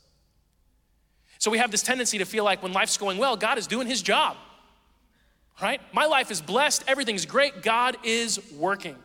[1.39, 3.87] So we have this tendency to feel like when life's going well, God is doing
[3.87, 4.37] his job
[5.61, 5.81] right?
[5.93, 8.95] My life is blessed, everything's great, God is working.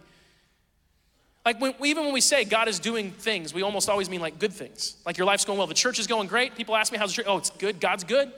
[1.44, 4.38] Like when, even when we say God is doing things, we almost always mean like
[4.38, 4.96] good things.
[5.04, 6.54] Like your life's going well, the church is going great.
[6.54, 7.26] People ask me how's the church?
[7.28, 7.80] Oh, it's good.
[7.80, 8.30] God's good.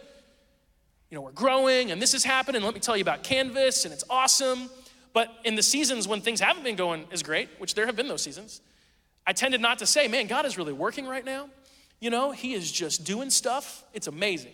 [1.11, 2.63] You know, we're growing, and this is happening.
[2.63, 4.71] Let me tell you about Canvas, and it's awesome.
[5.13, 8.09] But in the seasons when things haven't been going as great, which there have been
[8.09, 8.63] those seasons,
[9.27, 11.51] I tended not to say, "Man, God is really working right now."
[12.01, 13.85] You know, He is just doing stuff.
[13.93, 14.53] It's amazing.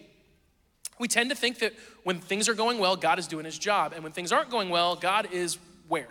[1.01, 1.73] We tend to think that
[2.05, 3.95] when things are going well, God is doing his job.
[3.95, 5.59] And when things aren't going well, God is
[5.89, 6.09] where?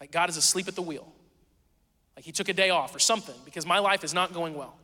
[0.00, 1.06] Like God is asleep at the wheel.
[2.16, 4.76] Like he took a day off or something because my life is not going well.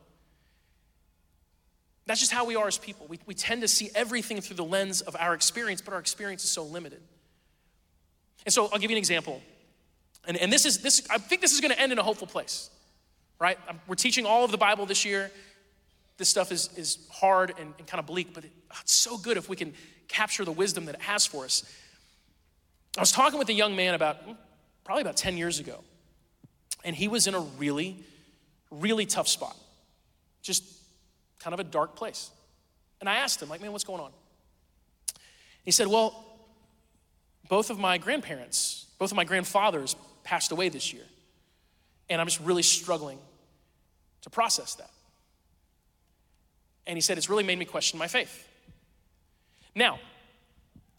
[2.07, 3.07] That's just how we are as people.
[3.09, 6.45] We, we tend to see everything through the lens of our experience, but our experience
[6.45, 7.01] is so limited.
[8.45, 9.43] And so I'll give you an example.
[10.25, 12.29] And, and this is this I think this is going to end in a hopeful
[12.29, 12.71] place.
[13.41, 13.59] Right?
[13.89, 15.33] We're teaching all of the Bible this year
[16.19, 19.19] this stuff is, is hard and, and kind of bleak, but it, oh, it's so
[19.19, 19.75] good if we can
[20.09, 21.65] capture the wisdom that it has for us.
[22.97, 24.33] I was talking with a young man about hmm,
[24.85, 25.81] probably about 10 years ago,
[26.85, 28.03] and he was in a really,
[28.71, 29.57] really tough spot,
[30.43, 30.65] just
[31.39, 32.31] kind of a dark place.
[33.01, 34.13] And I asked him, like, man, what's going on?
[35.65, 36.25] He said, well,
[37.49, 41.05] both of my grandparents, both of my grandfathers passed away this year,
[42.09, 43.19] and I'm just really struggling
[44.23, 44.91] to process that.
[46.87, 48.47] And he said, It's really made me question my faith.
[49.75, 49.99] Now,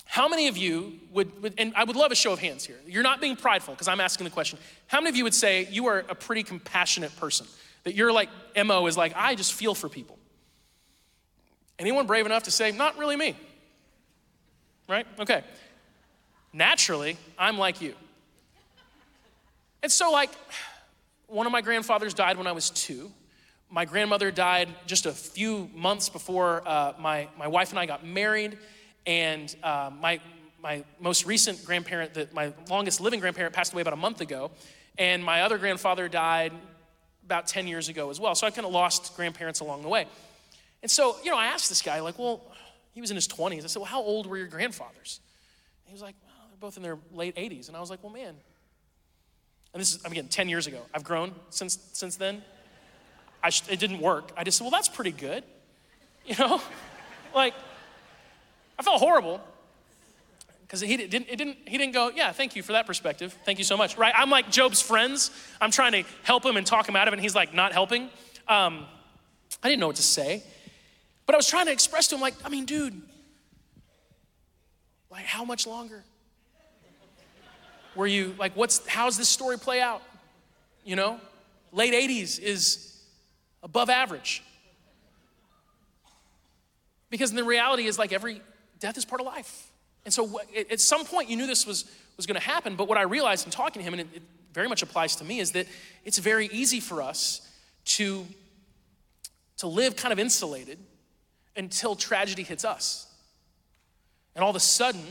[0.05, 2.77] how many of you would, and I would love a show of hands here.
[2.87, 4.57] You're not being prideful because I'm asking the question.
[4.87, 7.45] How many of you would say you are a pretty compassionate person?
[7.83, 8.29] That your like
[8.65, 10.17] MO is like, I just feel for people.
[11.77, 13.35] Anyone brave enough to say, not really me?
[14.87, 15.05] Right?
[15.19, 15.43] Okay.
[16.53, 17.93] Naturally, I'm like you.
[19.83, 20.31] And so, like,
[21.27, 23.11] one of my grandfathers died when I was two.
[23.69, 28.05] My grandmother died just a few months before uh, my, my wife and I got
[28.05, 28.57] married.
[29.05, 30.19] And uh, my,
[30.61, 34.51] my most recent grandparent, that my longest living grandparent, passed away about a month ago.
[34.97, 36.53] And my other grandfather died
[37.25, 38.35] about 10 years ago as well.
[38.35, 40.07] So I kind of lost grandparents along the way.
[40.81, 42.41] And so, you know, I asked this guy, like, well,
[42.93, 43.63] he was in his 20s.
[43.63, 45.19] I said, well, how old were your grandfathers?
[45.85, 47.67] And he was like, well, they're both in their late 80s.
[47.67, 48.35] And I was like, well, man.
[49.73, 50.79] And this is, I'm again, 10 years ago.
[50.93, 52.41] I've grown since, since then.
[53.47, 54.33] I sh- it didn't work.
[54.35, 55.43] I just said, well, that's pretty good.
[56.25, 56.61] You know?
[57.33, 57.53] like,
[58.77, 59.39] I felt horrible
[60.63, 63.33] because he didn't, it didn't, he didn't go, yeah, thank you for that perspective.
[63.45, 63.97] Thank you so much.
[63.97, 64.13] Right?
[64.13, 65.31] I'm like Job's friends.
[65.61, 67.71] I'm trying to help him and talk him out of it, and he's like not
[67.71, 68.09] helping.
[68.49, 68.85] Um,
[69.63, 70.43] I didn't know what to say.
[71.25, 73.01] But I was trying to express to him, like, I mean, dude,
[75.09, 76.03] like, how much longer?
[77.95, 80.01] Were you, like, what's, how's this story play out?
[80.83, 81.21] You know?
[81.71, 82.96] Late 80s is
[83.67, 84.41] above average.
[87.11, 88.41] Because the reality is, like, every
[88.79, 89.71] death is part of life.
[90.05, 90.39] And so
[90.71, 92.75] at some point, you knew this was, was going to happen.
[92.75, 95.25] But what I realized in talking to him, and it, it very much applies to
[95.25, 95.67] me, is that
[96.05, 97.41] it's very easy for us
[97.85, 98.25] to,
[99.57, 100.79] to live kind of insulated
[101.55, 103.05] until tragedy hits us.
[104.33, 105.03] And all of a sudden,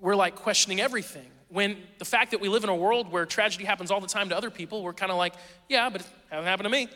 [0.00, 1.26] we're like questioning everything.
[1.48, 4.28] When the fact that we live in a world where tragedy happens all the time
[4.28, 5.34] to other people, we're kind of like,
[5.68, 6.88] yeah, but it hasn't happened to me.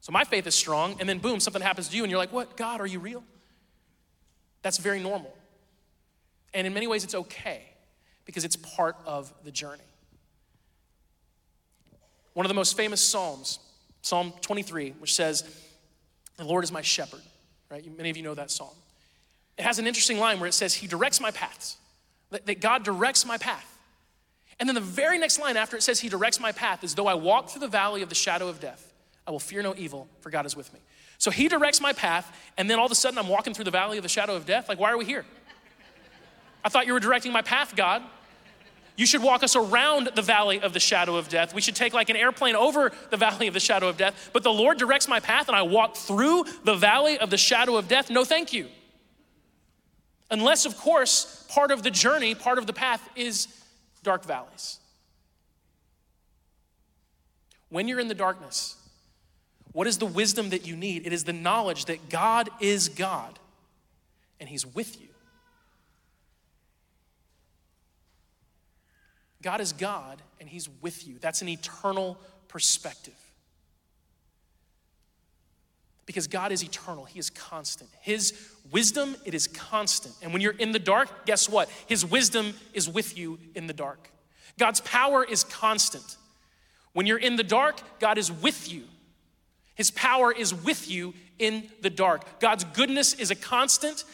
[0.00, 2.32] So my faith is strong, and then boom, something happens to you, and you're like,
[2.32, 2.56] what?
[2.56, 3.22] God, are you real?
[4.62, 5.34] That's very normal.
[6.54, 7.62] And in many ways, it's okay
[8.24, 9.82] because it's part of the journey.
[12.34, 13.58] One of the most famous Psalms,
[14.02, 15.44] Psalm 23, which says,
[16.36, 17.22] The Lord is my shepherd,
[17.70, 17.84] right?
[17.96, 18.74] Many of you know that psalm.
[19.56, 21.76] It has an interesting line where it says, He directs my paths,
[22.30, 23.78] that God directs my path.
[24.60, 27.06] And then the very next line after it says, He directs my path, is though
[27.06, 28.87] I walk through the valley of the shadow of death,
[29.28, 30.80] I will fear no evil, for God is with me.
[31.18, 33.70] So He directs my path, and then all of a sudden I'm walking through the
[33.70, 34.70] valley of the shadow of death.
[34.70, 35.26] Like, why are we here?
[36.64, 38.02] I thought you were directing my path, God.
[38.96, 41.54] You should walk us around the valley of the shadow of death.
[41.54, 44.30] We should take like an airplane over the valley of the shadow of death.
[44.32, 47.76] But the Lord directs my path and I walk through the valley of the shadow
[47.76, 48.10] of death.
[48.10, 48.66] No, thank you.
[50.32, 53.46] Unless, of course, part of the journey, part of the path is
[54.02, 54.80] dark valleys.
[57.68, 58.77] When you're in the darkness,
[59.78, 61.06] what is the wisdom that you need?
[61.06, 63.38] It is the knowledge that God is God
[64.40, 65.06] and He's with you.
[69.40, 71.18] God is God and He's with you.
[71.20, 73.14] That's an eternal perspective.
[76.06, 77.88] Because God is eternal, He is constant.
[78.00, 78.34] His
[78.72, 80.16] wisdom, it is constant.
[80.22, 81.70] And when you're in the dark, guess what?
[81.86, 84.10] His wisdom is with you in the dark.
[84.58, 86.16] God's power is constant.
[86.94, 88.82] When you're in the dark, God is with you.
[89.78, 92.40] His power is with you in the dark.
[92.40, 94.04] God's goodness is a constant.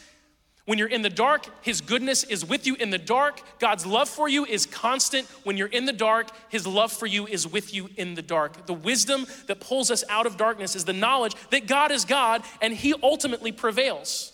[0.65, 3.41] When you're in the dark, His goodness is with you in the dark.
[3.57, 5.27] God's love for you is constant.
[5.43, 8.67] When you're in the dark, His love for you is with you in the dark.
[8.67, 12.43] The wisdom that pulls us out of darkness is the knowledge that God is God
[12.61, 14.33] and He ultimately prevails.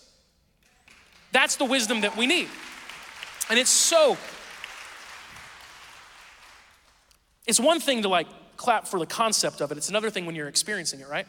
[1.32, 2.48] That's the wisdom that we need.
[3.48, 4.18] And it's so,
[7.46, 10.34] it's one thing to like clap for the concept of it, it's another thing when
[10.34, 11.26] you're experiencing it, right?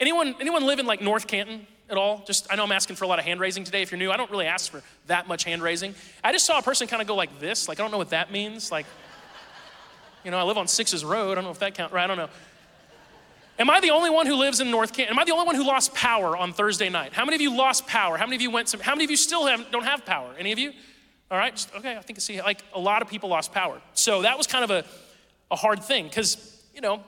[0.00, 1.66] Anyone, anyone live in like North Canton?
[1.90, 2.24] at all?
[2.26, 3.82] Just, I know I'm asking for a lot of hand raising today.
[3.82, 5.94] If you're new, I don't really ask for that much hand raising.
[6.22, 7.68] I just saw a person kind of go like this.
[7.68, 8.72] Like, I don't know what that means.
[8.72, 8.86] Like,
[10.24, 11.32] you know, I live on Sixes Road.
[11.32, 12.04] I don't know if that counts, right?
[12.04, 12.30] I don't know.
[13.58, 15.14] Am I the only one who lives in North Canton?
[15.14, 17.12] Am I the only one who lost power on Thursday night?
[17.12, 18.16] How many of you lost power?
[18.16, 20.34] How many of you went, how many of you still have, don't have power?
[20.36, 20.72] Any of you?
[21.30, 23.80] All right, just, okay, I think I see, like a lot of people lost power.
[23.92, 24.84] So that was kind of a,
[25.50, 27.02] a hard thing because, you know,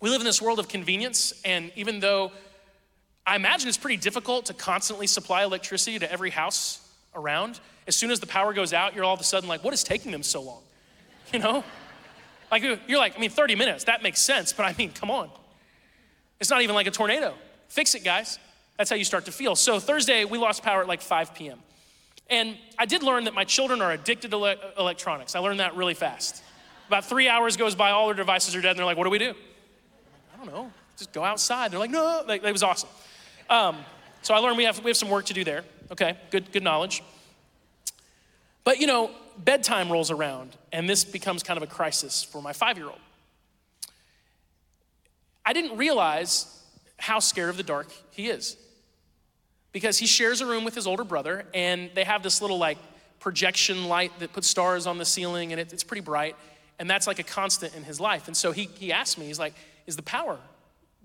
[0.00, 2.32] we live in this world of convenience, and even though
[3.26, 6.80] I imagine it's pretty difficult to constantly supply electricity to every house
[7.14, 7.60] around.
[7.86, 9.84] As soon as the power goes out, you're all of a sudden like, what is
[9.84, 10.62] taking them so long?
[11.32, 11.64] You know?
[12.50, 15.30] Like, you're like, I mean, 30 minutes, that makes sense, but I mean, come on.
[16.38, 17.34] It's not even like a tornado.
[17.68, 18.38] Fix it, guys.
[18.76, 19.56] That's how you start to feel.
[19.56, 21.58] So, Thursday, we lost power at like 5 p.m.
[22.28, 25.34] And I did learn that my children are addicted to ele- electronics.
[25.34, 26.42] I learned that really fast.
[26.92, 29.10] About three hours goes by, all their devices are dead, and they're like, what do
[29.10, 29.32] we do?
[30.34, 30.70] I don't know.
[30.98, 31.70] Just go outside.
[31.70, 32.22] They're like, no.
[32.28, 32.90] Like, it was awesome.
[33.48, 33.78] Um,
[34.20, 35.64] so I learned we have, we have some work to do there.
[35.90, 37.02] Okay, good, good knowledge.
[38.62, 42.52] But you know, bedtime rolls around, and this becomes kind of a crisis for my
[42.52, 43.00] five year old.
[45.46, 46.62] I didn't realize
[46.98, 48.58] how scared of the dark he is
[49.72, 52.76] because he shares a room with his older brother, and they have this little like
[53.18, 56.36] projection light that puts stars on the ceiling, and it, it's pretty bright.
[56.82, 58.26] And that's like a constant in his life.
[58.26, 59.54] And so he, he asked me, he's like,
[59.86, 60.36] Is the power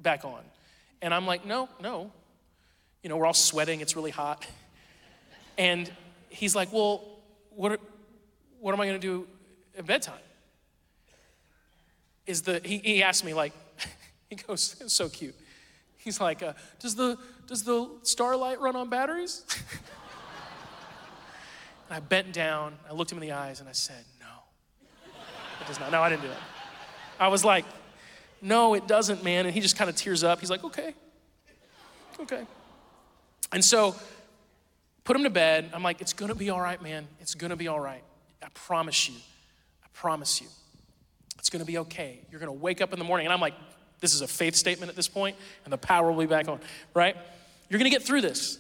[0.02, 0.40] back on?
[1.04, 2.12] And I'm like, No, no.
[3.04, 4.46] You know, we're all sweating, it's really hot.
[5.60, 5.92] And
[6.30, 7.04] he's like, Well,
[7.52, 7.80] what,
[8.60, 9.28] what am I going to do
[9.78, 10.16] at bedtime?
[12.26, 13.54] Is the, he, he asked me, like,
[14.32, 15.36] he goes, It's so cute.
[15.98, 19.46] He's like, uh, does, the, does the starlight run on batteries?
[21.88, 24.04] and I bent down, I looked him in the eyes, and I said,
[25.92, 26.38] No, I didn't do it.
[27.20, 27.66] I was like,
[28.42, 29.46] No, it doesn't, man.
[29.46, 30.40] And he just kind of tears up.
[30.40, 30.94] He's like, Okay.
[32.20, 32.44] Okay.
[33.52, 33.96] And so,
[35.04, 35.70] put him to bed.
[35.74, 37.08] I'm like, It's gonna be all right, man.
[37.20, 38.04] It's gonna be all right.
[38.42, 39.16] I promise you.
[39.84, 40.48] I promise you.
[41.40, 42.20] It's gonna be okay.
[42.32, 43.26] You're gonna wake up in the morning.
[43.26, 43.54] And I'm like,
[44.00, 46.60] this is a faith statement at this point, and the power will be back on,
[46.94, 47.16] right?
[47.70, 48.60] You're gonna get through this.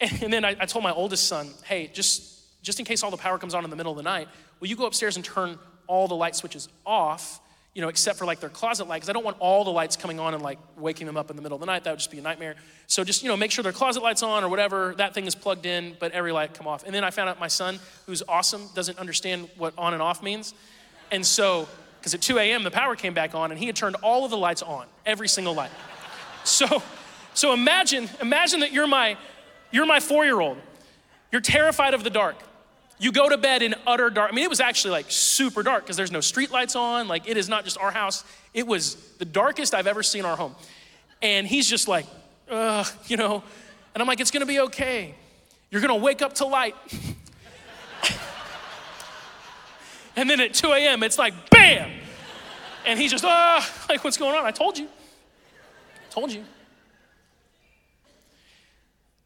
[0.00, 3.10] And, and then I, I told my oldest son, hey, just, just in case all
[3.10, 5.24] the power comes on in the middle of the night, will you go upstairs and
[5.24, 5.58] turn
[5.90, 7.40] all the light switches off,
[7.74, 9.96] you know, except for like their closet light, because I don't want all the lights
[9.96, 11.84] coming on and like waking them up in the middle of the night.
[11.84, 12.54] That would just be a nightmare.
[12.86, 15.34] So just, you know, make sure their closet light's on or whatever, that thing is
[15.34, 16.84] plugged in, but every light come off.
[16.84, 20.22] And then I found out my son, who's awesome, doesn't understand what on and off
[20.22, 20.54] means.
[21.10, 21.68] And so
[22.00, 22.62] because at 2 a.m.
[22.62, 25.28] the power came back on and he had turned all of the lights on, every
[25.28, 25.70] single light.
[26.44, 26.82] So,
[27.34, 29.18] so imagine, imagine that you're my,
[29.70, 30.56] you're my four-year-old.
[31.30, 32.36] You're terrified of the dark.
[33.00, 34.30] You go to bed in utter dark.
[34.30, 37.08] I mean, it was actually like super dark because there's no street lights on.
[37.08, 38.22] Like it is not just our house.
[38.54, 40.54] It was the darkest I've ever seen our home.
[41.22, 42.06] And he's just like,
[42.48, 43.42] uh, you know,
[43.94, 45.14] and I'm like, it's gonna be okay.
[45.70, 46.76] You're gonna wake up to light.
[50.16, 51.90] And then at 2 a.m., it's like, bam!
[52.84, 54.44] And he's just, ah, like, what's going on?
[54.44, 54.86] I told you.
[54.86, 56.44] I told you.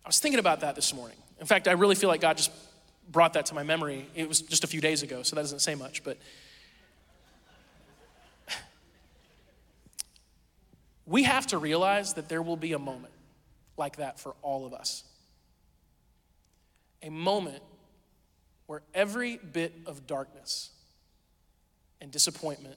[0.05, 1.17] I was thinking about that this morning.
[1.41, 2.51] In fact, I really feel like God just
[3.11, 4.09] brought that to my memory.
[4.15, 6.19] It was just a few days ago, so that doesn't say much, but
[11.07, 13.13] we have to realize that there will be a moment
[13.77, 15.05] like that for all of us.
[17.03, 17.63] A moment
[18.67, 20.71] where every bit of darkness
[22.01, 22.77] and disappointment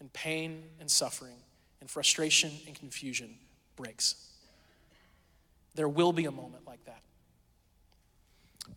[0.00, 1.36] and pain and suffering
[1.80, 3.34] and frustration and confusion
[3.76, 4.28] breaks.
[5.74, 7.00] There will be a moment like that.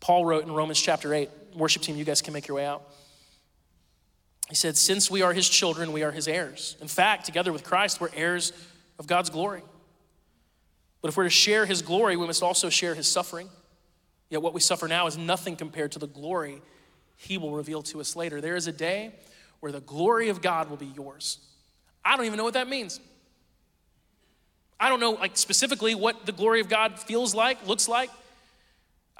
[0.00, 2.82] Paul wrote in Romans chapter 8, worship team, you guys can make your way out.
[4.48, 6.76] He said, Since we are his children, we are his heirs.
[6.80, 8.52] In fact, together with Christ, we're heirs
[8.98, 9.62] of God's glory.
[11.00, 13.48] But if we're to share his glory, we must also share his suffering.
[14.30, 16.62] Yet what we suffer now is nothing compared to the glory
[17.16, 18.40] he will reveal to us later.
[18.40, 19.12] There is a day
[19.60, 21.38] where the glory of God will be yours.
[22.04, 23.00] I don't even know what that means.
[24.78, 28.10] I don't know, like specifically, what the glory of God feels like, looks like.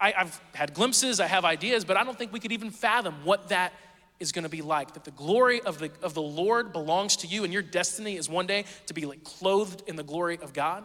[0.02, 3.14] I, have had glimpses, I have ideas, but I don't think we could even fathom
[3.24, 3.72] what that
[4.18, 4.94] is going to be like.
[4.94, 8.28] That the glory of the, of the Lord belongs to you, and your destiny is
[8.28, 10.82] one day to be like clothed in the glory of God.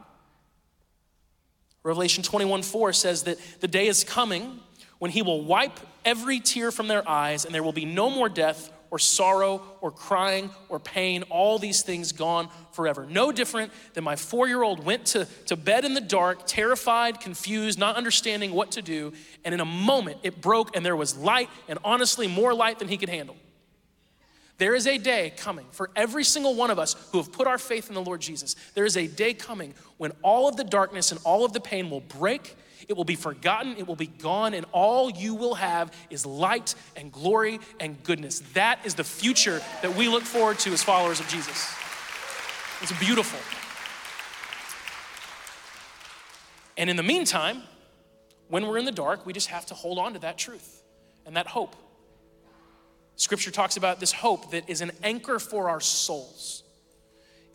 [1.83, 4.59] Revelation 21 4 says that the day is coming
[4.99, 8.29] when he will wipe every tear from their eyes, and there will be no more
[8.29, 13.05] death or sorrow or crying or pain, all these things gone forever.
[13.09, 17.19] No different than my four year old went to, to bed in the dark, terrified,
[17.19, 19.13] confused, not understanding what to do,
[19.43, 22.87] and in a moment it broke and there was light, and honestly, more light than
[22.87, 23.35] he could handle.
[24.57, 27.59] There is a day coming for every single one of us who have put our
[27.59, 28.55] faith in the Lord Jesus.
[28.73, 31.89] There is a day coming when all of the darkness and all of the pain
[31.89, 32.55] will break
[32.87, 36.75] it will be forgotten, it will be gone, and all you will have is light
[36.95, 38.39] and glory and goodness.
[38.53, 41.73] That is the future that we look forward to as followers of Jesus.
[42.81, 43.39] It's beautiful.
[46.77, 47.63] And in the meantime,
[48.49, 50.83] when we're in the dark, we just have to hold on to that truth
[51.25, 51.75] and that hope.
[53.15, 56.63] Scripture talks about this hope that is an anchor for our souls.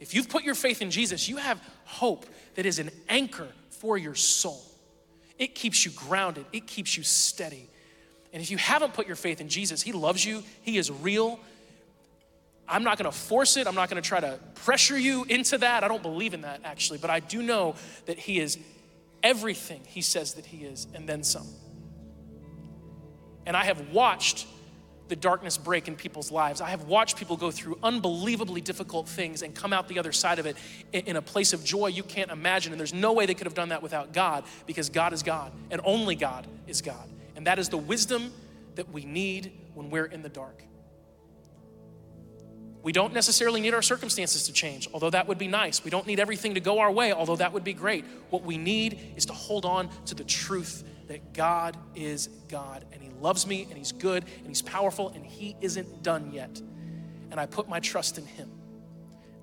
[0.01, 3.97] If you've put your faith in Jesus, you have hope that is an anchor for
[3.97, 4.61] your soul.
[5.43, 7.69] It keeps you grounded, it keeps you steady.
[8.33, 11.41] And if you haven't put your faith in Jesus, He loves you, He is real.
[12.69, 15.83] I'm not gonna force it, I'm not gonna try to pressure you into that.
[15.83, 17.75] I don't believe in that actually, but I do know
[18.07, 18.57] that He is
[19.25, 21.49] everything He says that He is, and then some.
[23.45, 24.47] And I have watched
[25.13, 26.63] the darkness break in people's lives.
[26.63, 30.39] I have watched people go through unbelievably difficult things and come out the other side
[30.39, 30.57] of it
[30.91, 32.73] in a place of joy you can't imagine.
[32.73, 35.53] And there's no way they could have done that without God because God is God
[35.71, 37.07] and only God is God.
[37.37, 38.33] And that is the wisdom
[38.77, 40.65] that we need when we're in the dark.
[42.83, 45.85] We don't necessarily need our circumstances to change, although that would be nice.
[45.85, 48.07] We don't need everything to go our way, although that would be great.
[48.31, 53.03] What we need is to hold on to the truth that God is God and
[53.03, 56.59] He loves me and He's good and He's powerful and He isn't done yet.
[57.31, 58.51] and I put my trust in Him.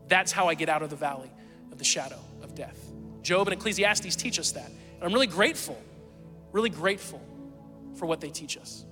[0.07, 1.29] That's how I get out of the valley
[1.71, 2.75] of the shadow of death.
[3.21, 4.65] Job and Ecclesiastes teach us that.
[4.67, 5.79] And I'm really grateful,
[6.51, 7.21] really grateful
[7.93, 8.83] for what they teach us.